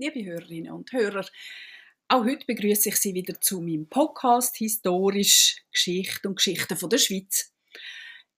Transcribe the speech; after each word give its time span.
Liebe 0.00 0.24
Hörerinnen 0.24 0.72
und 0.72 0.92
Hörer, 0.92 1.26
auch 2.06 2.24
heute 2.24 2.46
begrüße 2.46 2.90
ich 2.90 2.96
Sie 2.98 3.14
wieder 3.14 3.40
zu 3.40 3.60
meinem 3.60 3.88
Podcast 3.88 4.56
Historisch 4.58 5.56
Geschichte 5.72 6.28
und 6.28 6.36
Geschichten 6.36 6.76
von 6.76 6.88
der 6.88 6.98
Schweiz. 6.98 7.52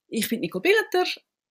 Ich 0.08 0.26
bin 0.30 0.40
Nicole 0.40 0.62
Billeter, 0.62 1.04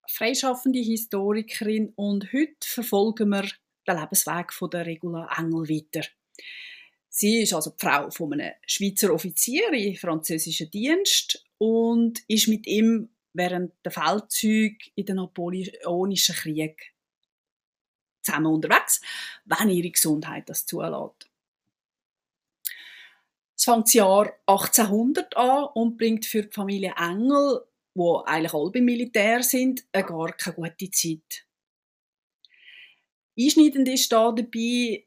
freischaffende 0.07 0.79
Historikerin 0.79 1.93
und 1.95 2.33
heute 2.33 2.55
verfolgen 2.63 3.29
wir 3.29 3.47
den 3.87 3.97
Lebensweg 3.99 4.51
von 4.51 4.71
der 4.71 4.87
Regula 4.87 5.29
Engel 5.37 5.69
weiter. 5.69 6.07
Sie 7.07 7.43
ist 7.43 7.53
also 7.53 7.69
die 7.69 7.85
Frau 7.85 8.09
von 8.09 8.33
einem 8.33 8.53
Schweizer 8.65 9.13
Offizier 9.13 9.71
im 9.73 9.95
französischen 9.95 10.71
Dienst 10.71 11.45
und 11.59 12.23
ist 12.27 12.47
mit 12.47 12.65
ihm 12.65 13.09
während 13.33 13.73
der 13.85 13.91
Feldzüge 13.91 14.89
in 14.95 15.05
den 15.05 15.17
Napoleonischen 15.17 16.33
Krieg 16.33 16.95
zusammen 18.29 18.53
unterwegs, 18.53 19.01
wenn 19.45 19.69
ihre 19.69 19.91
Gesundheit 19.91 20.49
das 20.49 20.65
zulässt. 20.65 21.29
Es 23.57 23.65
fängt 23.65 23.87
das 23.87 23.93
Jahr 23.93 24.33
1800 24.45 25.35
an 25.35 25.65
und 25.73 25.97
bringt 25.97 26.25
für 26.25 26.43
die 26.43 26.51
Familie 26.53 26.93
Engel, 26.97 27.61
wo 27.93 28.19
eigentlich 28.19 28.53
alle 28.53 28.71
beim 28.71 28.85
Militär 28.85 29.43
sind, 29.43 29.85
eine 29.91 30.05
gar 30.05 30.31
keine 30.31 30.55
gute 30.55 30.91
Zeit. 30.91 31.45
Einschneidend 33.37 33.87
ist 33.89 34.11
da 34.11 34.31
dabei 34.31 35.05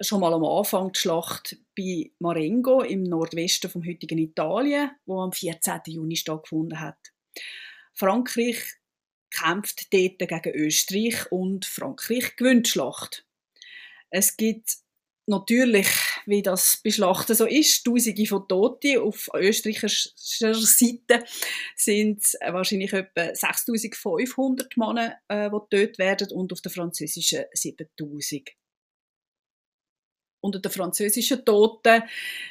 schon 0.00 0.20
mal 0.20 0.34
am 0.34 0.44
Anfang 0.44 0.92
die 0.92 0.98
Schlacht 0.98 1.56
bei 1.76 2.10
Marengo 2.18 2.82
im 2.82 3.04
Nordwesten 3.04 3.70
vom 3.70 3.84
heutigen 3.86 4.18
Italien, 4.18 4.90
wo 5.06 5.20
am 5.20 5.32
14. 5.32 5.80
Juni 5.86 6.16
stattgefunden 6.16 6.80
hat. 6.80 6.98
Frankreich 7.94 8.58
kämpft 9.34 9.92
dort 9.92 10.18
gegen 10.18 10.54
Österreich 10.54 11.30
und 11.30 11.64
Frankreich 11.66 12.36
gewinnt 12.36 12.68
Schlacht. 12.68 13.26
Es 14.10 14.36
gibt 14.36 14.76
natürlich, 15.26 15.88
wie 16.26 16.42
das 16.42 16.80
bei 16.84 16.90
Schlachten 16.90 17.34
so 17.34 17.46
ist, 17.46 17.84
Tausende 17.84 18.26
von 18.26 18.46
Toten. 18.46 18.98
Auf 18.98 19.28
österreichischer 19.34 20.54
Seite 20.54 21.24
sind 21.76 22.22
es 22.22 22.36
wahrscheinlich 22.40 22.92
etwa 22.92 23.34
6500 23.34 24.76
Männer, 24.76 25.16
äh, 25.28 25.50
die 25.50 25.58
getötet 25.58 25.98
werden, 25.98 26.30
und 26.32 26.52
auf 26.52 26.60
der 26.60 26.72
französischen 26.72 27.44
7000. 27.52 28.50
Unter 30.40 30.58
den 30.58 30.72
französischen 30.72 31.42
Toten 31.42 32.02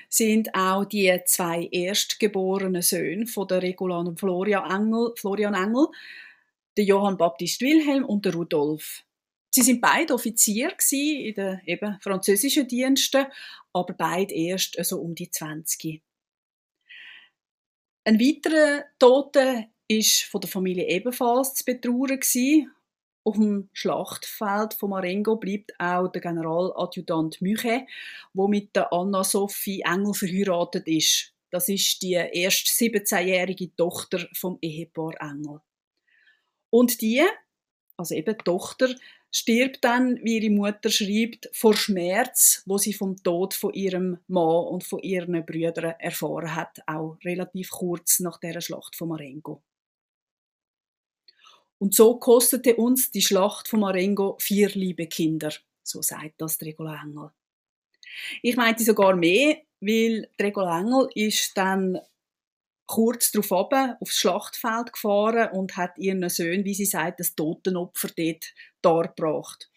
sind 0.09 0.55
auch 0.55 0.83
die 0.85 1.15
zwei 1.25 1.69
erstgeborenen 1.71 2.81
Söhne 2.81 3.27
von 3.27 3.47
der 3.47 3.61
Regulan 3.61 4.07
und 4.07 4.19
Florian 4.19 4.69
Engel, 4.69 5.13
Florian 5.15 5.53
Engel 5.53 5.89
der 6.77 6.85
Johann 6.85 7.17
Baptist 7.17 7.61
Wilhelm 7.61 8.05
und 8.05 8.25
der 8.25 8.33
Rudolf. 8.33 9.03
Sie 9.49 9.61
sind 9.61 9.81
beide 9.81 10.15
Offizier 10.15 10.75
in 10.91 11.33
den 11.35 11.61
eben 11.65 11.99
französischen 12.01 12.67
Diensten, 12.67 13.27
aber 13.71 13.93
beide 13.93 14.33
erst 14.33 14.83
so 14.83 14.99
um 14.99 15.13
die 15.13 15.29
20. 15.29 16.01
Ein 18.05 18.19
weiterer 18.19 18.85
Toter 18.97 19.65
ist 19.87 20.23
von 20.23 20.41
der 20.41 20.49
Familie 20.49 20.87
ebenfalls 20.89 21.53
zu 21.53 21.65
betrauern 21.65 22.19
Auf 23.23 23.35
dem 23.35 23.69
Schlachtfeld 23.73 24.73
von 24.73 24.89
Marengo 24.89 25.35
bleibt 25.35 25.71
auch 25.79 26.07
der 26.07 26.21
Generaladjutant 26.21 27.41
Müche, 27.41 27.85
wo 28.33 28.47
mit 28.47 28.75
der 28.75 28.91
Anna 28.91 29.23
Sophie 29.23 29.81
Engel 29.81 30.13
verheiratet 30.13 30.87
ist. 30.87 31.33
Das 31.51 31.69
ist 31.69 32.01
die 32.01 32.13
erst 32.13 32.67
17-jährige 32.67 33.75
Tochter 33.75 34.27
vom 34.33 34.57
Ehepaar 34.61 35.13
Engel. 35.21 35.61
Und 36.73 37.01
die, 37.01 37.21
also 37.97 38.15
eben 38.15 38.35
die 38.35 38.43
Tochter, 38.43 38.95
stirbt 39.29 39.83
dann, 39.83 40.19
wie 40.23 40.39
ihre 40.39 40.51
Mutter 40.51 40.89
schreibt, 40.89 41.47
vor 41.53 41.75
Schmerz, 41.75 42.63
wo 42.65 42.79
sie 42.79 42.93
vom 42.93 43.21
Tod 43.21 43.53
von 43.53 43.71
ihrem 43.73 44.17
Mann 44.25 44.65
und 44.65 44.83
von 44.83 44.97
ihren 45.03 45.45
Brüdern 45.45 45.93
erfahren 45.99 46.55
hat, 46.55 46.81
auch 46.87 47.19
relativ 47.23 47.69
kurz 47.69 48.21
nach 48.21 48.39
der 48.39 48.59
Schlacht 48.59 48.95
von 48.95 49.09
Marengo. 49.09 49.61
Und 51.77 51.93
so 51.93 52.17
kostete 52.17 52.75
uns 52.75 53.11
die 53.11 53.21
Schlacht 53.21 53.67
von 53.67 53.81
Marengo 53.81 54.37
vier 54.39 54.69
liebe 54.69 55.05
Kinder, 55.05 55.53
so 55.83 56.01
sagt 56.01 56.41
das 56.41 56.59
Regula 56.59 56.99
Engel. 57.03 57.29
Ich 58.41 58.55
meinte 58.55 58.83
sogar 58.83 59.15
mehr, 59.15 59.61
weil 59.79 60.27
Regula 60.41 60.79
Engel 60.79 61.07
ist 61.13 61.55
dann 61.55 61.99
kurz 62.85 63.31
darauf 63.31 63.51
ab, 63.51 63.97
aufs 64.01 64.17
Schlachtfeld 64.17 64.93
gefahren 64.93 65.49
und 65.51 65.77
hat 65.77 65.97
ihren 65.97 66.27
Söhnen, 66.29 66.65
wie 66.65 66.73
sie 66.73 66.85
sagt, 66.85 67.19
das 67.19 67.35
Totenopfer 67.35 68.09
dort 68.15 68.53
dargebracht. 68.81 69.69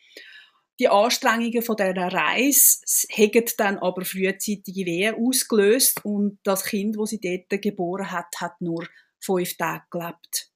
Die 0.78 0.88
Anstrengungen 0.88 1.62
von 1.62 1.76
dieser 1.76 2.12
Reise 2.12 2.80
haben 3.10 3.44
dann 3.56 3.78
aber 3.78 4.04
frühzeitige 4.04 4.84
Wehen 4.84 5.14
ausgelöst 5.14 6.04
und 6.04 6.38
das 6.42 6.64
Kind, 6.64 6.98
das 6.98 7.10
sie 7.10 7.20
dort 7.20 7.62
geboren 7.62 8.10
hat, 8.10 8.34
hat 8.38 8.60
nur 8.60 8.86
fünf 9.18 9.56
Tage 9.56 9.84
gelebt. 9.90 10.52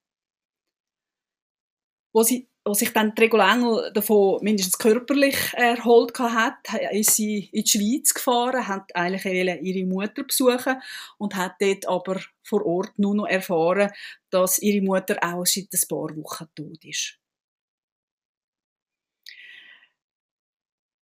Wo 2.12 2.22
sie 2.22 2.49
als 2.70 2.78
sich 2.78 2.92
dann 2.92 3.14
die 3.14 3.22
Engel 3.22 3.92
davon 3.92 4.38
mindestens 4.42 4.78
körperlich 4.78 5.36
erholt 5.54 6.19
hat, 6.19 6.54
ist 6.92 7.16
sie 7.16 7.50
in 7.53 7.64
die 7.64 7.69
Schweiz 7.69 8.14
gefahren, 8.14 8.66
hat 8.66 8.94
eigentlich 8.94 9.25
ihre 9.62 9.86
Mutter 9.86 10.25
besuchen 10.25 10.80
und 11.19 11.36
hat 11.36 11.54
dort 11.60 11.86
aber 11.88 12.20
vor 12.42 12.64
Ort 12.64 12.98
nur 12.98 13.14
noch 13.14 13.26
erfahren, 13.26 13.91
dass 14.30 14.59
ihre 14.60 14.84
Mutter 14.84 15.19
auch 15.22 15.44
seit 15.44 15.69
ein 15.72 15.88
paar 15.88 16.16
Wochen 16.16 16.47
tot 16.54 16.84
ist. 16.84 17.19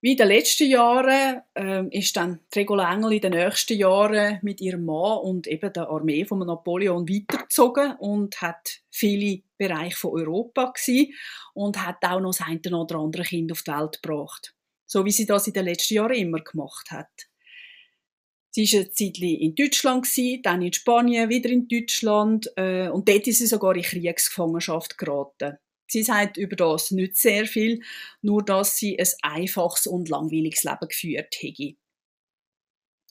Wie 0.05 0.11
in 0.11 0.17
den 0.17 0.27
letzten 0.27 0.69
Jahren 0.69 1.41
äh, 1.55 1.83
ist 1.89 2.15
dann 2.15 2.41
Regula 2.55 2.93
Engel 2.93 3.13
in 3.13 3.21
den 3.21 3.31
nächsten 3.31 3.75
Jahren 3.75 4.37
mit 4.43 4.61
ihrem 4.61 4.85
Mann 4.85 5.17
und 5.17 5.47
eben 5.47 5.73
der 5.73 5.89
Armee 5.89 6.25
von 6.25 6.45
Napoleon 6.45 7.09
weitergezogen 7.09 7.93
und 7.93 8.39
hat 8.39 8.81
viele 8.91 9.41
Bereiche 9.57 9.97
von 9.97 10.11
Europa 10.11 10.65
gewesen 10.65 11.11
und 11.55 11.83
hat 11.83 12.05
auch 12.05 12.19
noch 12.19 12.35
das 12.37 12.47
eine 12.47 12.77
oder 12.77 12.99
andere 12.99 13.23
Kind 13.23 13.51
auf 13.51 13.63
die 13.63 13.71
Welt 13.71 13.99
gebracht. 13.99 14.53
So 14.85 15.03
wie 15.05 15.11
sie 15.11 15.25
das 15.25 15.47
in 15.47 15.53
den 15.53 15.65
letzten 15.65 15.95
Jahren 15.95 16.13
immer 16.13 16.41
gemacht 16.41 16.91
hat. 16.91 17.09
Sie 18.51 18.71
war 18.71 18.81
eine 18.81 18.91
Zeit 18.91 19.17
in 19.17 19.55
Deutschland, 19.55 20.07
dann 20.43 20.61
in 20.61 20.71
Spanien, 20.71 21.29
wieder 21.29 21.49
in 21.49 21.67
Deutschland 21.67 22.51
äh, 22.57 22.89
und 22.89 23.09
dort 23.09 23.25
ist 23.25 23.39
sie 23.39 23.47
sogar 23.47 23.75
in 23.75 23.81
Kriegsgefangenschaft 23.81 24.99
geraten. 24.99 25.57
Sie 25.87 26.03
sagt 26.03 26.37
über 26.37 26.55
das 26.55 26.91
nicht 26.91 27.15
sehr 27.17 27.45
viel, 27.45 27.81
nur 28.21 28.43
dass 28.43 28.77
sie 28.77 28.97
ein 28.99 29.07
einfaches 29.21 29.87
und 29.87 30.09
langweiliges 30.09 30.63
Leben 30.63 30.87
geführt 30.87 31.35
hätte. 31.39 31.75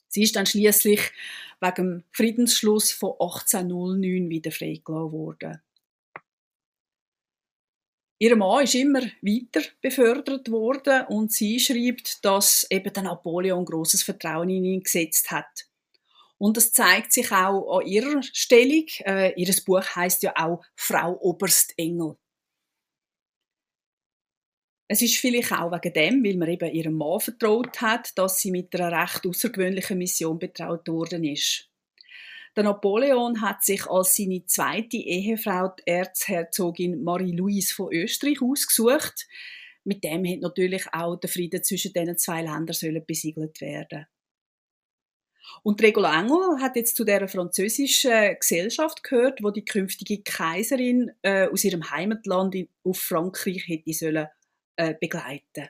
Sie 0.09 0.23
ist 0.23 0.35
dann 0.35 0.45
schließlich 0.45 1.11
wegen 1.59 1.75
dem 1.75 2.03
Friedensschluss 2.11 2.91
von 2.91 3.13
1809 3.19 4.29
wieder 4.29 4.51
freigelassen 4.51 5.11
worden. 5.11 5.61
Ihr 8.17 8.37
Mann 8.37 8.63
ist 8.63 8.75
immer 8.75 9.01
weiter 9.21 9.61
befördert 9.81 10.49
worden 10.49 11.05
und 11.07 11.33
sie 11.33 11.59
schreibt, 11.59 12.23
dass 12.23 12.65
eben 12.69 12.93
der 12.93 13.03
Napoleon 13.03 13.65
großes 13.65 14.03
Vertrauen 14.03 14.49
in 14.49 14.63
ihn 14.63 14.83
gesetzt 14.83 15.31
hat. 15.31 15.67
Und 16.37 16.55
das 16.55 16.71
zeigt 16.71 17.11
sich 17.11 17.31
auch 17.31 17.79
an 17.79 17.85
ihrer 17.85 18.23
Stellung. 18.23 18.85
Äh, 18.99 19.33
ihres 19.39 19.61
Buch 19.63 19.83
heißt 19.83 20.23
ja 20.23 20.33
auch 20.37 20.63
Frau 20.75 21.17
Oberst 21.19 21.73
Engel. 21.77 22.15
Es 24.87 25.01
ist 25.01 25.17
vielleicht 25.17 25.51
auch 25.51 25.71
wegen 25.71 25.93
dem, 25.93 26.23
weil 26.23 26.37
man 26.37 26.49
eben 26.49 26.71
ihrem 26.71 26.93
Mann 26.93 27.19
vertraut 27.19 27.81
hat, 27.81 28.15
dass 28.17 28.39
sie 28.39 28.51
mit 28.51 28.75
einer 28.75 29.01
recht 29.01 29.25
außergewöhnlichen 29.25 29.97
Mission 29.97 30.37
betraut 30.37 30.87
worden 30.87 31.23
ist. 31.23 31.69
Der 32.55 32.63
Napoleon 32.63 33.41
hat 33.41 33.63
sich 33.63 33.85
als 33.87 34.15
seine 34.15 34.45
zweite 34.45 34.97
Ehefrau 34.97 35.73
die 35.79 35.87
Erzherzogin 35.87 37.03
Marie-Louise 37.03 37.73
von 37.73 37.91
Österreich 37.91 38.41
ausgesucht. 38.41 39.27
Mit 39.83 40.03
dem 40.03 40.25
hat 40.25 40.39
natürlich 40.39 40.85
auch 40.93 41.17
der 41.17 41.29
Frieden 41.29 41.63
zwischen 41.63 41.91
diesen 41.91 42.17
zwei 42.17 42.43
Ländern 42.43 43.03
besiegelt 43.05 43.59
werden. 43.61 44.05
Und 45.63 45.81
Regula 45.81 46.19
Engel 46.19 46.61
hat 46.61 46.75
jetzt 46.75 46.95
zu 46.95 47.03
der 47.03 47.27
französischen 47.27 48.37
Gesellschaft 48.39 49.03
gehört, 49.03 49.43
wo 49.43 49.51
die 49.51 49.65
künftige 49.65 50.23
Kaiserin 50.23 51.11
äh, 51.23 51.47
aus 51.47 51.63
ihrem 51.63 51.89
Heimatland 51.91 52.55
in, 52.55 52.69
auf 52.83 52.99
Frankreich 52.99 53.67
hätte 53.67 53.93
sollen 53.93 54.27
äh, 54.75 54.93
begleiten. 54.99 55.69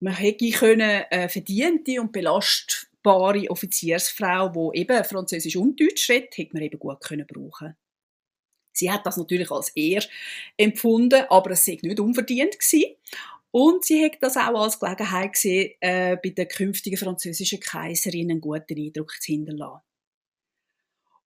Man 0.00 0.14
hätte 0.14 0.50
können 0.50 1.04
äh, 1.10 1.28
verdiente 1.28 2.00
und 2.00 2.12
belastbare 2.12 3.48
Offiziersfrau, 3.48 4.48
die 4.72 4.80
eben 4.80 5.04
Französisch 5.04 5.56
und 5.56 5.78
Deutsch 5.78 6.10
redet, 6.10 6.36
hätte 6.36 6.54
man 6.54 6.62
eben 6.62 6.78
gut 6.78 7.00
können 7.00 7.26
brauchen. 7.26 7.76
Sie 8.72 8.90
hat 8.90 9.06
das 9.06 9.16
natürlich 9.16 9.50
als 9.50 9.68
Ehr 9.76 10.02
empfunden, 10.56 11.24
aber 11.28 11.52
es 11.52 11.64
sei 11.64 11.78
nicht 11.82 12.00
unverdient 12.00 12.58
gewesen. 12.58 12.96
Und 13.52 13.84
sie 13.84 14.02
hat 14.02 14.16
das 14.20 14.36
auch 14.36 14.62
als 14.62 14.80
Gelegenheit 14.80 15.34
gesehen, 15.34 15.74
äh, 15.80 16.16
bei 16.16 16.30
der 16.30 16.46
künftigen 16.46 16.96
französischen 16.96 17.60
Kaiserin 17.60 18.30
einen 18.30 18.40
guten 18.40 18.78
Eindruck 18.78 19.12
zu 19.20 19.32
hinterlassen. 19.32 19.82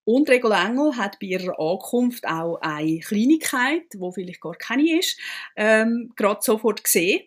Und 0.06 0.30
Regula 0.30 0.68
Engel 0.68 0.96
hat 0.96 1.18
bei 1.18 1.26
ihrer 1.26 1.58
Ankunft 1.58 2.28
auch 2.28 2.60
eine 2.60 3.00
Kleinigkeit, 3.00 3.82
wo 3.96 4.12
vielleicht 4.12 4.40
gar 4.40 4.54
keine 4.54 5.00
ist, 5.00 5.18
ähm, 5.56 6.12
gerade 6.14 6.40
sofort 6.42 6.84
gesehen. 6.84 7.22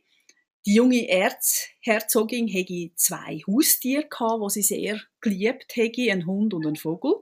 Die 0.65 0.75
junge 0.75 1.09
Erzherzogin 1.09 2.47
hätte 2.47 2.91
zwei 2.95 3.41
Haustiere 3.45 4.07
die 4.07 4.49
sie 4.49 4.61
sehr 4.61 5.01
geliebt 5.19 5.75
hätte, 5.75 6.09
einen 6.09 6.25
Hund 6.25 6.53
und 6.53 6.65
einen 6.65 6.77
Vogel. 6.77 7.15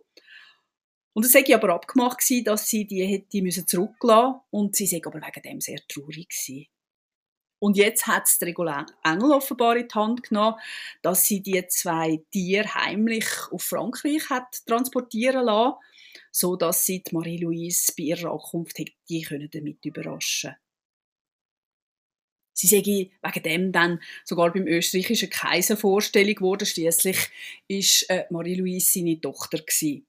Und 1.13 1.25
es 1.25 1.31
sei 1.31 1.55
aber 1.55 1.73
abgemacht 1.73 2.19
dass 2.43 2.69
sie 2.69 2.85
die 2.85 3.03
hätte 3.03 3.41
müssen 3.41 3.65
zurücklassen 3.65 4.41
und 4.51 4.75
sie 4.75 4.85
sei 4.85 5.01
aber 5.03 5.19
wegen 5.19 5.41
dem 5.41 5.59
sehr 5.59 5.79
traurig 5.87 6.29
gewesen. 6.29 6.67
Und 7.59 7.75
jetzt 7.75 8.05
hat 8.05 8.27
es 8.27 8.39
Regula 8.41 8.85
Engel 9.03 9.31
offenbar 9.31 9.77
in 9.77 9.87
die 9.87 9.95
Hand 9.95 10.23
genommen, 10.23 10.57
dass 11.01 11.25
sie 11.25 11.41
die 11.41 11.65
zwei 11.67 12.21
Tiere 12.31 12.73
heimlich 12.75 13.27
auf 13.51 13.63
Frankreich 13.63 14.29
hat 14.29 14.65
transportieren 14.67 15.45
lassen, 15.45 15.77
so 16.31 16.55
dass 16.55 16.85
sie 16.85 17.03
Marie-Louise 17.11 17.93
bei 17.97 18.03
ihrer 18.03 18.31
Ankunft 18.31 18.77
hätte 18.77 19.49
damit 19.49 19.83
überraschen 19.85 20.51
können. 20.51 20.61
Sie 22.53 22.67
sei 22.67 22.77
wegen 22.79 23.43
dem 23.43 23.71
dann 23.71 24.01
sogar 24.25 24.51
beim 24.51 24.65
österreichischen 24.65 25.29
Kaiser 25.29 25.77
Vorstellung 25.77 26.33
geworden. 26.33 26.65
Schließlich 26.65 27.17
ist 27.67 28.09
äh, 28.09 28.25
Marie-Louise 28.31 28.93
seine 28.93 29.21
Tochter 29.21 29.59
gewesen. 29.59 30.07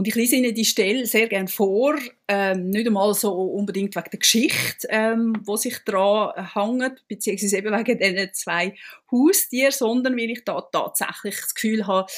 Und 0.00 0.08
ich 0.08 0.14
lese 0.14 0.36
Ihnen 0.36 0.54
die 0.54 0.64
Stelle 0.64 1.04
sehr 1.04 1.28
gerne 1.28 1.46
vor, 1.46 1.94
ähm, 2.26 2.70
nicht 2.70 2.86
einmal 2.86 3.12
so 3.12 3.34
unbedingt 3.34 3.94
wegen 3.94 4.10
der 4.10 4.18
Geschichte, 4.18 4.88
ähm, 4.88 5.34
wo 5.44 5.58
sich 5.58 5.76
daran 5.84 6.48
hängt, 6.54 7.06
beziehungsweise 7.06 7.58
eben 7.58 7.76
wegen 7.76 7.98
diesen 7.98 8.32
zwei 8.32 8.74
Haustieren, 9.12 9.72
sondern 9.72 10.16
weil 10.16 10.30
ich 10.30 10.42
da 10.46 10.58
tatsächlich 10.72 11.38
das 11.38 11.54
Gefühl 11.54 11.86
habe, 11.86 12.10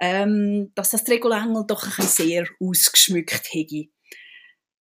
ähm, 0.00 0.70
dass 0.76 0.90
das 0.90 1.02
Tregolengel 1.02 1.64
doch 1.66 1.82
ein 1.82 1.92
bisschen 1.96 2.28
sehr 2.28 2.46
ausgeschmückt 2.60 3.52
hätte. 3.52 3.88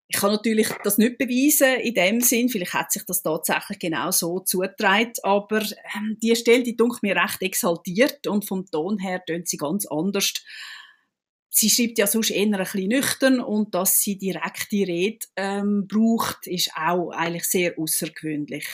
Ich 0.08 0.20
kann 0.20 0.32
natürlich 0.32 0.68
das 0.84 0.98
nicht 0.98 1.16
beweisen 1.16 1.80
in 1.80 1.94
dem 1.94 2.20
Sinn, 2.20 2.50
vielleicht 2.50 2.74
hat 2.74 2.92
sich 2.92 3.04
das 3.06 3.22
tatsächlich 3.22 3.78
genau 3.78 4.10
so 4.10 4.40
zugetragen, 4.40 5.14
aber 5.22 5.62
ähm, 5.96 6.18
die 6.22 6.36
Stelle, 6.36 6.64
die 6.64 6.76
dunkelt 6.76 7.02
mir 7.02 7.16
recht 7.16 7.40
exaltiert 7.40 8.26
und 8.26 8.46
vom 8.46 8.66
Ton 8.66 8.98
her 8.98 9.24
tönt 9.24 9.48
sie 9.48 9.56
ganz 9.56 9.86
anders. 9.86 10.34
Sie 11.54 11.68
schreibt 11.68 11.98
ja 11.98 12.06
sonst 12.06 12.30
eher 12.30 12.46
ein 12.46 12.52
bisschen 12.52 12.88
nüchtern 12.88 13.40
und 13.40 13.74
dass 13.74 14.00
sie 14.00 14.16
direkte 14.16 14.76
Rede 14.76 15.26
ähm, 15.36 15.86
braucht, 15.86 16.46
ist 16.46 16.72
auch 16.74 17.10
eigentlich 17.10 17.44
sehr 17.44 17.78
außergewöhnlich. 17.78 18.66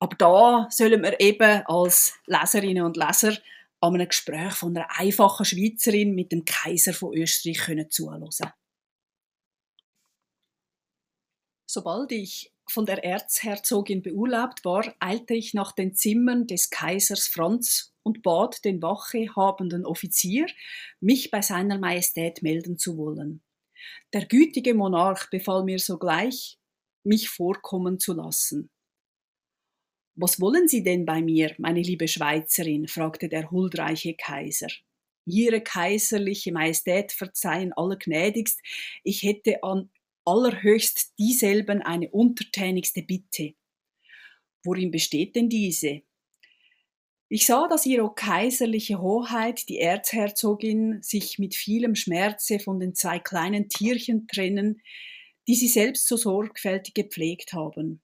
Aber 0.00 0.16
da 0.16 0.68
sollen 0.70 1.02
wir 1.02 1.18
eben 1.20 1.62
als 1.64 2.12
Leserinnen 2.26 2.84
und 2.84 2.98
Leser 2.98 3.38
an 3.80 3.94
einem 3.94 4.08
Gespräch 4.08 4.52
von 4.52 4.76
einer 4.76 4.86
einfachen 4.98 5.46
Schweizerin 5.46 6.14
mit 6.14 6.30
dem 6.30 6.44
Kaiser 6.44 6.92
von 6.92 7.16
Österreich 7.16 7.58
können 7.58 7.90
zuhören. 7.90 8.28
Sobald 11.66 12.12
ich 12.12 12.52
von 12.68 12.84
der 12.84 13.02
Erzherzogin 13.02 14.02
beurlaubt 14.02 14.62
war, 14.66 14.94
eilte 15.00 15.32
ich 15.32 15.54
nach 15.54 15.72
den 15.72 15.94
Zimmern 15.94 16.46
des 16.46 16.68
Kaisers 16.68 17.26
Franz 17.28 17.93
und 18.04 18.22
bat 18.22 18.64
den 18.64 18.80
wachehabenden 18.80 19.84
Offizier, 19.84 20.46
mich 21.00 21.32
bei 21.32 21.42
seiner 21.42 21.78
Majestät 21.78 22.42
melden 22.42 22.78
zu 22.78 22.96
wollen. 22.96 23.42
Der 24.12 24.26
gütige 24.26 24.74
Monarch 24.74 25.28
befahl 25.30 25.64
mir 25.64 25.80
sogleich, 25.80 26.58
mich 27.02 27.28
vorkommen 27.28 27.98
zu 27.98 28.12
lassen. 28.12 28.70
Was 30.16 30.40
wollen 30.40 30.68
Sie 30.68 30.84
denn 30.84 31.04
bei 31.04 31.20
mir, 31.20 31.54
meine 31.58 31.82
liebe 31.82 32.06
Schweizerin? 32.06 32.86
fragte 32.86 33.28
der 33.28 33.50
huldreiche 33.50 34.14
Kaiser. 34.14 34.68
Ihre 35.26 35.60
kaiserliche 35.60 36.52
Majestät 36.52 37.10
verzeihen 37.10 37.72
allergnädigst, 37.72 38.60
ich 39.02 39.22
hätte 39.22 39.62
an 39.64 39.90
allerhöchst 40.24 41.18
dieselben 41.18 41.82
eine 41.82 42.10
untertänigste 42.10 43.02
Bitte. 43.02 43.54
Worin 44.62 44.90
besteht 44.90 45.34
denn 45.34 45.48
diese? 45.48 46.02
Ich 47.28 47.46
sah, 47.46 47.66
dass 47.68 47.86
ihre 47.86 48.12
kaiserliche 48.14 49.00
Hoheit, 49.00 49.68
die 49.68 49.78
Erzherzogin, 49.78 51.02
sich 51.02 51.38
mit 51.38 51.54
vielem 51.54 51.94
Schmerze 51.94 52.58
von 52.58 52.78
den 52.78 52.94
zwei 52.94 53.18
kleinen 53.18 53.68
Tierchen 53.68 54.26
trennen, 54.28 54.82
die 55.48 55.54
sie 55.54 55.68
selbst 55.68 56.06
so 56.06 56.16
sorgfältig 56.16 56.94
gepflegt 56.94 57.52
haben. 57.52 58.02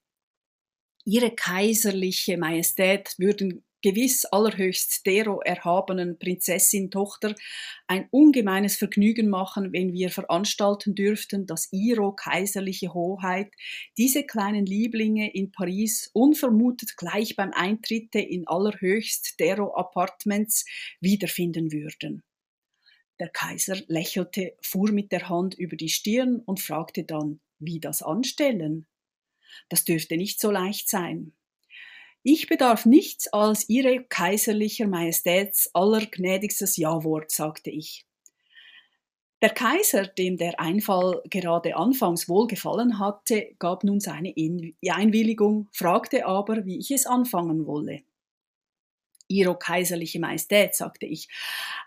Ihre 1.05 1.31
kaiserliche 1.31 2.37
Majestät 2.37 3.15
würden 3.17 3.63
gewiss 3.81 4.25
allerhöchst 4.25 5.05
dero 5.05 5.41
erhabenen 5.41 6.17
Prinzessin 6.17 6.91
Tochter 6.91 7.35
ein 7.87 8.07
ungemeines 8.11 8.77
Vergnügen 8.77 9.29
machen, 9.29 9.73
wenn 9.73 9.93
wir 9.93 10.09
veranstalten 10.09 10.95
dürften, 10.95 11.45
dass 11.45 11.71
ihre 11.71 12.15
kaiserliche 12.15 12.93
Hoheit 12.93 13.51
diese 13.97 14.23
kleinen 14.23 14.65
Lieblinge 14.65 15.33
in 15.33 15.51
Paris 15.51 16.09
unvermutet 16.13 16.97
gleich 16.97 17.35
beim 17.35 17.51
Eintritte 17.53 18.19
in 18.19 18.47
allerhöchst 18.47 19.39
dero 19.39 19.75
Apartments 19.75 20.65
wiederfinden 20.99 21.71
würden. 21.71 22.23
Der 23.19 23.29
Kaiser 23.29 23.77
lächelte, 23.87 24.55
fuhr 24.61 24.91
mit 24.91 25.11
der 25.11 25.29
Hand 25.29 25.53
über 25.53 25.75
die 25.75 25.89
Stirn 25.89 26.39
und 26.39 26.59
fragte 26.59 27.03
dann, 27.03 27.39
wie 27.59 27.79
das 27.79 28.01
anstellen? 28.01 28.87
Das 29.69 29.83
dürfte 29.83 30.17
nicht 30.17 30.39
so 30.39 30.49
leicht 30.49 30.89
sein. 30.89 31.33
Ich 32.23 32.47
bedarf 32.47 32.85
nichts 32.85 33.27
als 33.33 33.67
Ihre 33.67 34.03
kaiserlicher 34.03 34.87
Majestäts 34.87 35.71
allergnädigstes 35.73 36.77
Jawort, 36.77 37.31
sagte 37.31 37.71
ich. 37.71 38.05
Der 39.41 39.49
Kaiser, 39.49 40.05
dem 40.05 40.37
der 40.37 40.59
Einfall 40.59 41.23
gerade 41.27 41.75
anfangs 41.75 42.29
wohlgefallen 42.29 42.99
hatte, 42.99 43.55
gab 43.57 43.83
nun 43.83 43.99
seine 43.99 44.35
Einwilligung, 44.35 45.67
fragte 45.71 46.27
aber, 46.27 46.63
wie 46.65 46.77
ich 46.77 46.91
es 46.91 47.07
anfangen 47.07 47.65
wolle. 47.65 48.03
Ihre 49.31 49.57
kaiserliche 49.57 50.19
Majestät, 50.19 50.75
sagte 50.75 51.05
ich. 51.05 51.27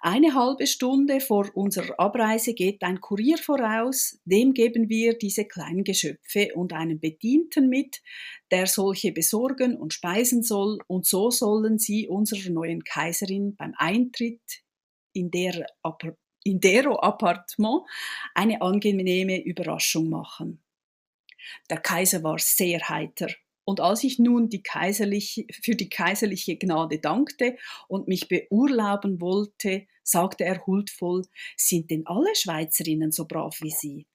Eine 0.01 0.35
halbe 0.35 0.67
Stunde 0.67 1.21
vor 1.21 1.51
unserer 1.55 2.01
Abreise 2.01 2.55
geht 2.55 2.83
ein 2.83 3.01
Kurier 3.01 3.39
voraus, 3.39 4.19
dem 4.25 4.55
geben 4.55 4.89
wir 4.89 5.19
diese 5.19 5.45
kleinen 5.45 5.85
Geschöpfe 5.85 6.55
und 6.55 6.73
einen 6.73 7.01
Bedienten 7.01 7.69
mit, 7.69 8.03
der 8.51 8.67
solche 8.67 9.13
besorgen 9.13 9.77
und 9.77 9.93
speisen 9.93 10.43
soll, 10.43 10.79
und 10.87 11.07
so 11.07 11.31
sollen 11.31 11.79
sie 11.79 12.09
unserer 12.09 12.51
neuen 12.51 12.83
Kaiserin 12.83 13.55
beim 13.57 13.75
Eintritt 13.77 14.63
in 15.13 15.31
der 15.31 15.67
in 16.45 16.61
dero 16.61 16.97
Appartement 17.01 17.83
eine 18.35 18.61
angenehme 18.61 19.43
Überraschung 19.43 20.11
machen. 20.11 20.63
Der 21.71 21.79
Kaiser 21.79 22.23
war 22.23 22.39
sehr 22.39 22.81
heiter 22.89 23.29
und 23.65 23.81
als 23.81 24.05
ich 24.05 24.19
nun 24.19 24.49
die 24.49 24.63
kaiserliche, 24.63 25.47
für 25.63 25.75
die 25.75 25.89
kaiserliche 25.89 26.57
Gnade 26.57 26.99
dankte 26.99 27.57
und 27.89 28.09
mich 28.09 28.29
beurlauben 28.29 29.21
wollte, 29.21 29.87
sagte 30.03 30.45
er 30.45 30.67
huldvoll, 30.67 31.27
sind 31.57 31.91
denn 31.91 32.07
alle 32.07 32.35
Schweizerinnen 32.35 33.13
so 33.13 33.27
brav 33.27 33.61
wie 33.61 33.71
Sie? 33.71 34.07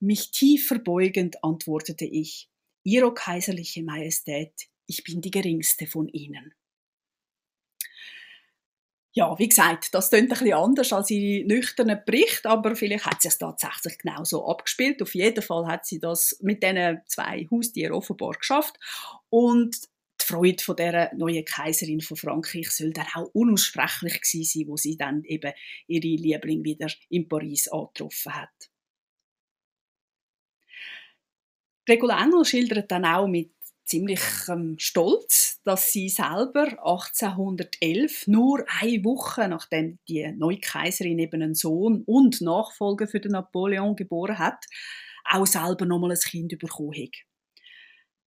Mich 0.00 0.30
tief 0.30 0.66
verbeugend 0.66 1.42
antwortete 1.44 2.04
ich, 2.04 2.48
Ihre 2.82 3.12
kaiserliche 3.12 3.82
Majestät, 3.82 4.52
ich 4.86 5.04
bin 5.04 5.20
die 5.20 5.30
geringste 5.30 5.86
von 5.86 6.08
Ihnen 6.08 6.54
ja, 9.12 9.36
wie 9.38 9.48
gesagt, 9.48 9.94
das 9.94 10.10
klingt 10.10 10.30
ein 10.30 10.38
bisschen 10.38 10.52
anders 10.52 10.92
als 10.92 11.10
ihre 11.10 11.46
nüchternen 11.46 12.00
Berichte, 12.04 12.48
aber 12.48 12.76
vielleicht 12.76 13.06
hat 13.06 13.22
sie 13.22 13.28
es 13.28 13.38
tatsächlich 13.38 13.98
genau 13.98 14.24
so 14.24 14.46
abgespielt. 14.46 15.02
Auf 15.02 15.14
jeden 15.14 15.42
Fall 15.42 15.66
hat 15.66 15.86
sie 15.86 15.98
das 15.98 16.38
mit 16.40 16.62
diesen 16.62 17.00
zwei 17.06 17.46
Haustieren 17.50 17.94
offenbar 17.94 18.34
geschafft. 18.34 18.78
Und 19.30 19.76
die 20.20 20.24
Freude 20.24 20.62
von 20.62 20.76
der 20.76 21.14
neuen 21.14 21.44
Kaiserin 21.44 22.00
von 22.00 22.16
Frankreich 22.16 22.70
soll 22.70 22.92
dann 22.92 23.06
auch 23.14 23.30
unaussprechlich 23.32 24.20
gewesen 24.20 24.44
sein, 24.44 24.68
wo 24.68 24.76
sie 24.76 24.96
dann 24.96 25.24
eben 25.24 25.52
ihre 25.86 26.06
Liebling 26.06 26.64
wieder 26.64 26.88
in 27.08 27.28
Paris 27.28 27.68
angetroffen 27.68 28.34
hat. 28.34 28.70
Regula 31.88 32.44
schildert 32.44 32.90
dann 32.90 33.06
auch 33.06 33.26
mit 33.26 33.50
ziemlich 33.88 34.20
ähm, 34.48 34.76
stolz, 34.78 35.60
dass 35.64 35.92
sie 35.92 36.08
selber 36.08 36.66
1811, 36.84 38.26
nur 38.26 38.64
eine 38.80 39.04
Woche 39.04 39.48
nachdem 39.48 39.98
die 40.08 40.30
neue 40.32 40.60
Kaiserin 40.60 41.18
eben 41.18 41.42
einen 41.42 41.54
Sohn 41.54 42.02
und 42.04 42.40
Nachfolger 42.40 43.08
für 43.08 43.20
den 43.20 43.32
Napoleon 43.32 43.96
geboren 43.96 44.38
hat, 44.38 44.64
auch 45.24 45.46
selber 45.46 45.86
nochmal 45.86 46.12
ein 46.12 46.18
Kind 46.18 46.58
bekommen 46.58 46.94
hat. 46.94 47.16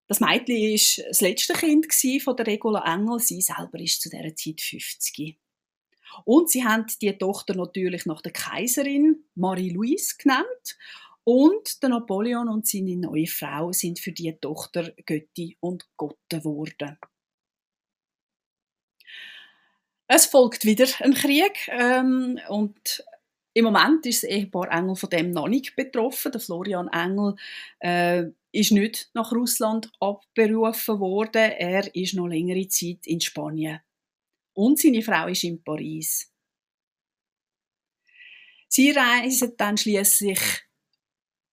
Das 0.08 0.20
Mädchen 0.20 0.58
war 0.58 1.08
das 1.08 1.22
letzte 1.22 1.54
Kind 1.54 1.94
von 2.22 2.36
der 2.36 2.48
Regula 2.48 2.84
Engel. 2.94 3.20
Sie 3.20 3.42
selber 3.42 3.80
ist 3.80 4.02
zu 4.02 4.10
dieser 4.10 4.36
Zeit 4.36 4.60
50. 4.60 5.38
Und 6.26 6.50
sie 6.50 6.66
haben 6.66 6.86
die 7.02 7.18
Tochter 7.18 7.56
natürlich 7.56 8.06
nach 8.06 8.22
der 8.22 8.34
Kaiserin 8.34 9.24
Marie-Louise 9.36 10.16
genannt. 10.18 10.78
Und 11.24 11.82
der 11.84 11.90
Napoleon 11.90 12.50
und 12.50 12.68
seine 12.68 12.98
neue 12.98 13.28
Frau 13.28 13.72
sind 13.72 14.00
für 14.00 14.12
die 14.12 14.34
Tochter 14.40 14.92
Götti 15.06 15.58
und 15.60 15.88
Gotte 15.96 16.40
geworden. 16.40 16.98
Es 20.08 20.26
folgt 20.26 20.66
wieder 20.66 20.88
ein 21.00 21.14
Krieg 21.14 21.70
ähm, 21.70 22.40
und 22.50 23.06
im 23.54 23.66
Moment 23.66 24.06
ist 24.06 24.24
das 24.24 24.30
Ehepaar 24.30 24.72
Engel 24.72 24.96
von 24.96 25.10
dem 25.10 25.32
noch 25.32 25.48
nicht 25.48 25.76
betroffen. 25.76 26.32
Der 26.32 26.42
Florian 26.42 26.88
Engel 26.90 27.36
äh, 27.80 28.26
ist 28.52 28.72
nicht 28.72 29.10
nach 29.14 29.32
Russland 29.32 29.92
abberufen 30.00 31.00
worden. 31.00 31.52
Er 31.52 31.96
ist 31.96 32.14
noch 32.14 32.28
längere 32.28 32.68
Zeit 32.68 33.06
in 33.06 33.22
Spanien. 33.22 33.82
Und 34.54 34.80
seine 34.80 35.02
Frau 35.02 35.28
ist 35.28 35.44
in 35.44 35.64
Paris. 35.64 36.32
Sie 38.68 38.92
reisen 38.92 39.54
dann 39.58 39.78
schließlich 39.78 40.40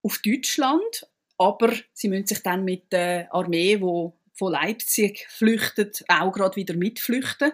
auf 0.02 0.18
Deutschland, 0.18 1.06
aber 1.38 1.72
sie 1.92 2.08
müssen 2.08 2.26
sich 2.26 2.42
dann 2.42 2.64
mit 2.64 2.92
der 2.92 3.32
Armee, 3.32 3.80
wo 3.80 4.18
von 4.34 4.52
Leipzig 4.52 5.26
flüchtet, 5.28 6.04
auch 6.08 6.32
gerade 6.32 6.56
wieder 6.56 6.74
mitflüchten. 6.74 7.52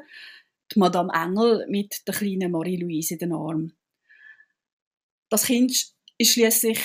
Die 0.73 0.79
Madame 0.79 1.13
Engel 1.13 1.67
mit 1.69 2.07
der 2.07 2.15
kleinen 2.15 2.53
Marie-Louise 2.53 3.15
in 3.15 3.19
den 3.19 3.33
Arm. 3.33 3.73
Das 5.31 5.47
Kind 5.47 5.95
ist 6.19 6.33
schließlich 6.33 6.81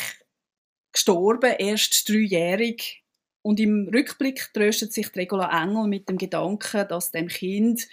gestorben, 0.92 1.56
erst 1.58 2.08
dreijährig. 2.10 3.04
Und 3.42 3.60
im 3.60 3.90
Rückblick 3.94 4.52
tröstet 4.54 4.94
sich 4.94 5.16
Regula 5.16 5.64
Engel 5.64 5.88
mit 5.88 6.10
dem 6.10 6.18
Gedanken, 6.18 6.88
dass 6.88 7.12
dem 7.12 7.28
Kind 7.28 7.88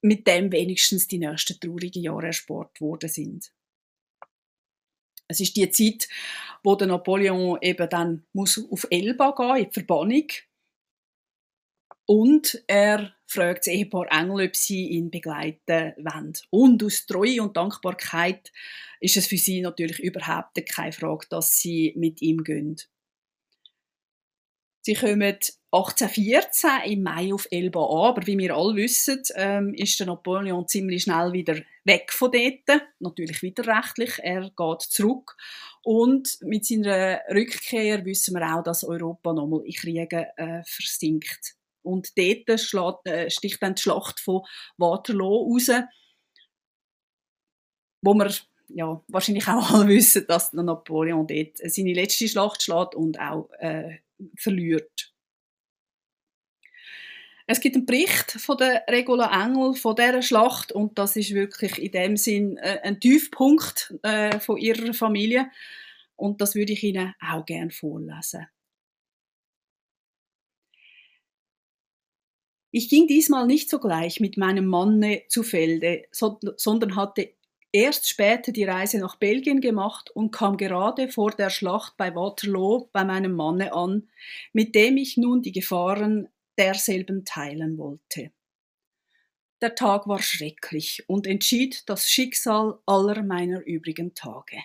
mit 0.00 0.26
dem 0.26 0.50
wenigstens 0.52 1.08
die 1.08 1.18
nächsten 1.18 1.58
traurigen 1.60 2.02
Jahre 2.02 2.26
erspart 2.26 2.80
worden 2.80 3.08
sind. 3.08 3.52
Es 5.28 5.40
ist 5.40 5.56
die 5.56 5.70
Zeit, 5.70 6.08
wo 6.62 6.74
der 6.74 6.88
Napoleon 6.88 7.58
eben 7.60 7.88
dann 7.88 8.24
muss 8.32 8.58
auf 8.70 8.86
Elba 8.90 9.32
gehen, 9.32 9.56
in 9.56 9.64
die 9.64 9.72
Verbannung. 9.72 10.26
Und 12.06 12.64
er 12.66 13.14
fragt 13.26 13.66
das 13.66 13.74
Ehepaar 13.74 14.10
Engel, 14.10 14.46
ob 14.46 14.56
sie 14.56 14.88
ihn 14.88 15.10
begleiten 15.10 15.92
wollen. 15.98 16.32
Und 16.48 16.82
aus 16.82 17.04
Treue 17.04 17.42
und 17.42 17.56
Dankbarkeit 17.56 18.50
ist 19.00 19.18
es 19.18 19.26
für 19.26 19.36
sie 19.36 19.60
natürlich 19.60 20.00
überhaupt 20.00 20.58
keine 20.66 20.92
Frage, 20.92 21.26
dass 21.28 21.58
sie 21.58 21.92
mit 21.96 22.22
ihm 22.22 22.42
gehen. 22.42 22.76
Sie 24.88 24.94
kommen 24.94 25.20
1814 25.70 26.70
im 26.86 27.02
Mai 27.02 27.34
auf 27.34 27.46
Elba 27.50 27.84
an, 27.84 28.06
aber 28.06 28.26
wie 28.26 28.38
wir 28.38 28.56
alle 28.56 28.74
wissen, 28.74 29.22
ähm, 29.34 29.74
ist 29.74 30.00
der 30.00 30.06
Napoleon 30.06 30.66
ziemlich 30.66 31.02
schnell 31.02 31.34
wieder 31.34 31.56
weg 31.84 32.10
von 32.10 32.32
dort, 32.32 32.84
natürlich 32.98 33.42
wieder 33.42 33.66
rechtlich, 33.66 34.18
er 34.22 34.48
geht 34.48 34.80
zurück. 34.80 35.36
Und 35.82 36.38
mit 36.40 36.64
seiner 36.64 37.20
Rückkehr 37.28 38.02
wissen 38.06 38.34
wir 38.34 38.50
auch, 38.50 38.62
dass 38.62 38.82
Europa 38.82 39.34
nochmal 39.34 39.60
in 39.66 39.74
Kriegen 39.74 40.24
äh, 40.36 40.62
versinkt. 40.64 41.56
Und 41.82 42.16
dort 42.16 42.58
schlägt, 42.58 43.06
äh, 43.06 43.28
sticht 43.28 43.62
dann 43.62 43.74
die 43.74 43.82
Schlacht 43.82 44.20
von 44.20 44.40
Waterloo 44.78 45.52
raus, 45.52 45.68
wo 48.00 48.14
wir 48.14 48.32
ja, 48.68 49.04
wahrscheinlich 49.08 49.48
auch 49.48 49.70
alle 49.70 49.88
wissen, 49.88 50.24
dass 50.26 50.54
Napoleon 50.54 51.26
dort 51.26 51.58
seine 51.58 51.92
letzte 51.92 52.26
Schlacht 52.26 52.62
schlägt 52.62 52.94
und 52.94 53.20
auch 53.20 53.50
äh, 53.58 53.98
verliert. 54.36 55.12
Es 57.50 57.60
gibt 57.60 57.76
einen 57.76 57.86
Bericht 57.86 58.32
von 58.32 58.58
der 58.58 58.84
Regula 58.90 59.44
Engel 59.44 59.74
von 59.74 59.96
dieser 59.96 60.20
Schlacht 60.20 60.70
und 60.70 60.98
das 60.98 61.16
ist 61.16 61.32
wirklich 61.32 61.78
in 61.78 61.92
dem 61.92 62.16
Sinn 62.18 62.58
äh, 62.58 62.80
ein 62.82 63.00
Tiefpunkt 63.00 63.94
äh, 64.02 64.38
von 64.38 64.58
ihrer 64.58 64.92
Familie 64.92 65.50
und 66.16 66.42
das 66.42 66.54
würde 66.54 66.74
ich 66.74 66.82
Ihnen 66.82 67.14
auch 67.20 67.46
gerne 67.46 67.70
vorlesen. 67.70 68.46
Ich 72.70 72.90
ging 72.90 73.06
diesmal 73.06 73.46
nicht 73.46 73.70
sogleich 73.70 74.20
mit 74.20 74.36
meinem 74.36 74.66
Manne 74.66 75.22
zu 75.28 75.42
Felde, 75.42 76.04
sondern 76.10 76.96
hatte 76.96 77.32
erst 77.72 78.08
später 78.08 78.52
die 78.52 78.64
Reise 78.64 78.98
nach 78.98 79.16
Belgien 79.16 79.60
gemacht 79.60 80.10
und 80.10 80.30
kam 80.30 80.56
gerade 80.56 81.08
vor 81.08 81.30
der 81.30 81.50
Schlacht 81.50 81.96
bei 81.96 82.14
Waterloo 82.14 82.88
bei 82.92 83.04
meinem 83.04 83.32
Manne 83.32 83.72
an, 83.72 84.08
mit 84.52 84.74
dem 84.74 84.96
ich 84.96 85.16
nun 85.16 85.42
die 85.42 85.52
Gefahren 85.52 86.28
derselben 86.56 87.24
teilen 87.24 87.78
wollte. 87.78 88.32
Der 89.60 89.74
Tag 89.74 90.06
war 90.06 90.22
schrecklich 90.22 91.04
und 91.08 91.26
entschied 91.26 91.88
das 91.88 92.08
Schicksal 92.08 92.78
aller 92.86 93.22
meiner 93.22 93.64
übrigen 93.64 94.14
Tage. 94.14 94.58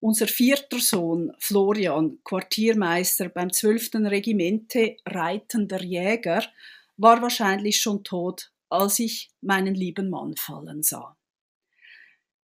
Unser 0.00 0.26
vierter 0.26 0.80
Sohn, 0.80 1.32
Florian, 1.38 2.18
Quartiermeister 2.24 3.28
beim 3.28 3.52
12. 3.52 3.90
Regimente 4.06 4.96
reitender 5.06 5.82
Jäger, 5.82 6.42
war 6.96 7.22
wahrscheinlich 7.22 7.80
schon 7.80 8.02
tot, 8.02 8.50
als 8.68 8.98
ich 8.98 9.30
meinen 9.40 9.74
lieben 9.74 10.10
Mann 10.10 10.34
fallen 10.36 10.82
sah. 10.82 11.16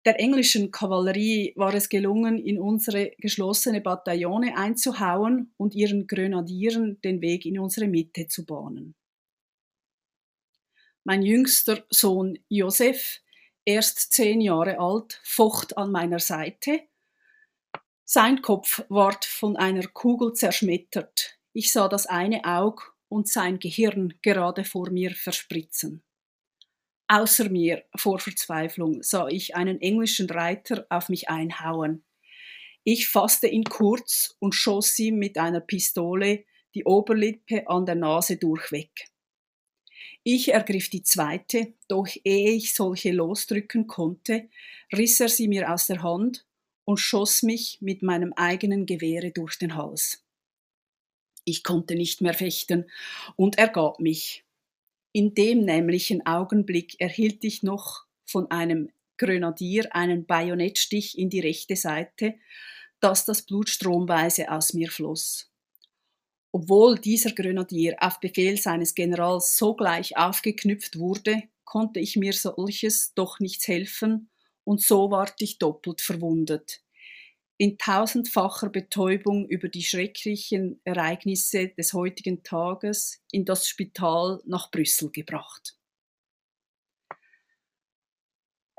Der 0.04 0.20
englischen 0.20 0.70
Kavallerie 0.70 1.52
war 1.56 1.74
es 1.74 1.88
gelungen, 1.88 2.38
in 2.38 2.58
unsere 2.58 3.12
geschlossene 3.18 3.80
Bataillone 3.80 4.56
einzuhauen 4.56 5.52
und 5.56 5.74
ihren 5.74 6.06
Grenadieren 6.06 7.00
den 7.02 7.20
Weg 7.20 7.44
in 7.44 7.58
unsere 7.58 7.88
Mitte 7.88 8.28
zu 8.28 8.46
bahnen. 8.46 8.94
Mein 11.04 11.22
jüngster 11.22 11.84
Sohn 11.90 12.38
Josef, 12.48 13.20
erst 13.64 14.12
zehn 14.12 14.40
Jahre 14.40 14.78
alt, 14.78 15.20
focht 15.24 15.76
an 15.76 15.90
meiner 15.90 16.20
Seite. 16.20 16.80
Sein 18.04 18.40
Kopf 18.40 18.84
ward 18.88 19.24
von 19.24 19.56
einer 19.56 19.86
Kugel 19.86 20.32
zerschmettert. 20.32 21.38
Ich 21.52 21.72
sah 21.72 21.88
das 21.88 22.06
eine 22.06 22.44
Aug 22.44 22.94
und 23.08 23.28
sein 23.28 23.58
Gehirn 23.58 24.14
gerade 24.22 24.64
vor 24.64 24.90
mir 24.90 25.10
verspritzen. 25.10 26.02
Außer 27.08 27.48
mir 27.48 27.84
vor 27.96 28.18
Verzweiflung 28.18 29.02
sah 29.02 29.28
ich 29.28 29.56
einen 29.56 29.80
englischen 29.80 30.28
Reiter 30.28 30.86
auf 30.90 31.08
mich 31.08 31.30
einhauen. 31.30 32.04
Ich 32.84 33.08
fasste 33.08 33.48
ihn 33.48 33.64
kurz 33.64 34.36
und 34.38 34.54
schoss 34.54 34.98
ihm 34.98 35.18
mit 35.18 35.38
einer 35.38 35.60
Pistole 35.60 36.44
die 36.74 36.84
Oberlippe 36.84 37.66
an 37.66 37.86
der 37.86 37.94
Nase 37.94 38.36
durchweg. 38.36 39.08
Ich 40.22 40.52
ergriff 40.52 40.90
die 40.90 41.02
zweite, 41.02 41.72
doch 41.88 42.08
ehe 42.24 42.52
ich 42.52 42.74
solche 42.74 43.12
losdrücken 43.12 43.86
konnte, 43.86 44.48
riss 44.92 45.18
er 45.20 45.30
sie 45.30 45.48
mir 45.48 45.72
aus 45.72 45.86
der 45.86 46.02
Hand 46.02 46.46
und 46.84 46.98
schoss 46.98 47.42
mich 47.42 47.78
mit 47.80 48.02
meinem 48.02 48.34
eigenen 48.34 48.84
Gewehre 48.84 49.30
durch 49.30 49.58
den 49.58 49.74
Hals. 49.74 50.24
Ich 51.44 51.62
konnte 51.64 51.94
nicht 51.94 52.20
mehr 52.20 52.34
fechten 52.34 52.90
und 53.36 53.56
ergab 53.56 54.00
mich. 54.00 54.44
In 55.12 55.34
dem 55.34 55.60
nämlichen 55.60 56.26
Augenblick 56.26 57.00
erhielt 57.00 57.42
ich 57.44 57.62
noch 57.62 58.04
von 58.24 58.50
einem 58.50 58.90
Grenadier 59.16 59.94
einen 59.94 60.26
Bajonettstich 60.26 61.18
in 61.18 61.30
die 61.30 61.40
rechte 61.40 61.76
Seite, 61.76 62.34
dass 63.00 63.24
das 63.24 63.42
Blut 63.42 63.68
stromweise 63.68 64.50
aus 64.50 64.74
mir 64.74 64.90
floss. 64.90 65.50
Obwohl 66.52 66.98
dieser 66.98 67.32
Grenadier 67.32 67.96
auf 68.00 68.20
Befehl 68.20 68.56
seines 68.58 68.94
Generals 68.94 69.56
sogleich 69.56 70.16
aufgeknüpft 70.16 70.98
wurde, 70.98 71.42
konnte 71.64 72.00
ich 72.00 72.16
mir 72.16 72.32
solches 72.32 73.14
doch 73.14 73.40
nichts 73.40 73.68
helfen, 73.68 74.30
und 74.64 74.82
so 74.82 75.10
ward 75.10 75.40
ich 75.40 75.58
doppelt 75.58 76.02
verwundet 76.02 76.82
in 77.58 77.76
tausendfacher 77.76 78.70
Betäubung 78.70 79.48
über 79.48 79.68
die 79.68 79.82
schrecklichen 79.82 80.80
Ereignisse 80.84 81.68
des 81.68 81.92
heutigen 81.92 82.42
Tages 82.44 83.20
in 83.32 83.44
das 83.44 83.68
Spital 83.68 84.40
nach 84.46 84.70
Brüssel 84.70 85.10
gebracht. 85.10 85.77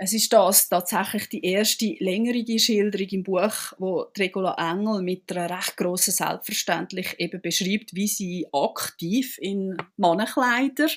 Es 0.02 0.14
ist 0.14 0.32
das 0.32 0.70
tatsächlich 0.70 1.28
die 1.28 1.44
erste 1.44 1.98
längere 2.00 2.58
Schilderung 2.58 3.10
im 3.10 3.24
Buch, 3.24 3.74
wo 3.80 4.06
Regula 4.18 4.56
Engel 4.58 5.02
mit 5.02 5.30
einer 5.30 5.58
recht 5.58 5.76
grossen 5.76 6.14
Selbstverständlich 6.14 7.20
eben 7.20 7.42
beschreibt, 7.42 7.94
wie 7.94 8.08
sie 8.08 8.48
aktiv 8.54 9.38
in 9.42 9.76
Mannenkleider 9.98 10.88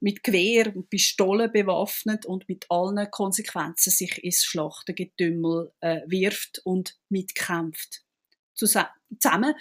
mit 0.00 0.24
Gewehr 0.24 0.74
und 0.74 0.90
Pistolen 0.90 1.52
bewaffnet 1.52 2.26
und 2.26 2.48
mit 2.48 2.66
allen 2.68 3.08
Konsequenzen 3.12 3.92
sich 3.92 4.24
ins 4.24 4.44
Schlachtengetümmel 4.44 5.70
äh, 5.78 6.00
wirft 6.06 6.60
und 6.64 6.98
mitkämpft. 7.10 8.02
Zusammen 8.54 9.54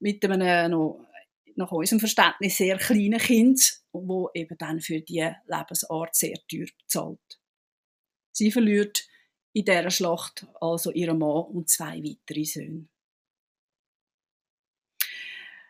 mit 0.00 0.24
einem 0.24 0.72
noch 0.72 1.06
nach 1.54 1.70
unserem 1.70 2.00
Verständnis 2.00 2.56
sehr 2.56 2.78
kleinen 2.78 3.20
Kind, 3.20 3.82
wo 3.92 4.30
eben 4.34 4.58
dann 4.58 4.80
für 4.80 5.00
die 5.00 5.30
Lebensart 5.46 6.16
sehr 6.16 6.38
teuer 6.50 6.66
zahlt. 6.88 7.38
Sie 8.32 8.50
verliert 8.50 9.06
in 9.52 9.64
dieser 9.64 9.90
Schlacht 9.90 10.46
also 10.60 10.90
ihren 10.90 11.18
Mann 11.18 11.44
und 11.44 11.68
zwei 11.68 12.02
weitere 12.02 12.44
Söhne. 12.44 12.88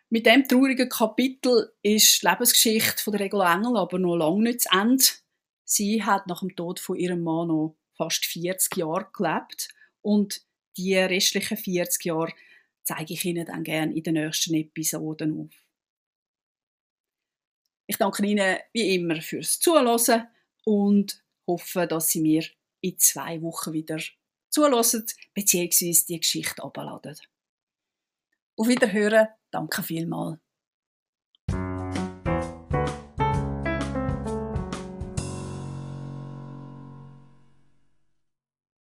Mit 0.08 0.26
dem 0.26 0.46
traurigen 0.46 0.88
Kapitel 0.88 1.72
ist 1.82 2.22
die 2.22 2.26
Lebensgeschichte 2.26 3.02
von 3.02 3.12
der 3.12 3.22
Regula 3.22 3.54
Engel 3.54 3.76
aber 3.78 3.98
noch 3.98 4.16
lange 4.16 4.42
nicht 4.42 4.60
zu 4.60 4.68
Ende. 4.70 5.04
Sie 5.64 6.04
hat 6.04 6.26
nach 6.26 6.40
dem 6.40 6.54
Tod 6.54 6.80
von 6.80 6.96
ihrem 6.96 7.22
Mann 7.22 7.48
noch 7.48 7.76
fast 7.96 8.26
40 8.26 8.76
Jahre 8.76 9.08
gelebt 9.12 9.68
und 10.02 10.42
die 10.76 10.96
restlichen 10.96 11.56
40 11.56 12.04
Jahre 12.04 12.32
zeige 12.82 13.14
ich 13.14 13.24
Ihnen 13.24 13.46
dann 13.46 13.64
gerne 13.64 13.94
in 13.94 14.02
den 14.02 14.14
nächsten 14.14 14.54
Episoden 14.54 15.40
auf. 15.40 15.64
Ich 17.86 17.96
danke 17.96 18.26
Ihnen 18.26 18.58
wie 18.72 18.94
immer 18.94 19.20
fürs 19.22 19.60
Zuhören 19.60 20.28
und 20.64 21.22
hoffe, 21.46 21.86
dass 21.86 22.10
Sie 22.10 22.20
mir 22.20 22.44
in 22.80 22.98
zwei 22.98 23.40
Wochen 23.42 23.72
wieder 23.72 23.98
zulassen 24.50 25.06
bzw. 25.34 25.96
die 26.08 26.20
Geschichte 26.20 26.62
abladen. 26.62 27.16
Auf 28.56 28.68
Wiederhören, 28.68 29.28
Danke 29.52 29.82
vielmals. 29.82 30.41